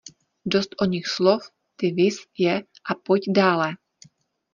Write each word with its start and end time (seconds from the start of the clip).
Dost 0.53 0.71
o 0.81 0.85
nich 0.93 1.05
slov, 1.15 1.39
ty 1.77 1.91
viz 1.99 2.17
je 2.45 2.55
a 2.91 2.91
pojď 3.07 3.21
dále! 3.41 3.69